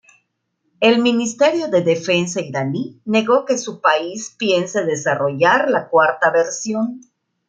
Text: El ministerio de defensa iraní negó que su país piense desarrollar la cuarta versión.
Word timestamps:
El 0.79 0.99
ministerio 1.03 1.67
de 1.67 1.83
defensa 1.83 2.41
iraní 2.41 2.99
negó 3.05 3.45
que 3.45 3.55
su 3.59 3.79
país 3.81 4.35
piense 4.35 4.83
desarrollar 4.83 5.69
la 5.69 5.89
cuarta 5.89 6.31
versión. 6.31 7.01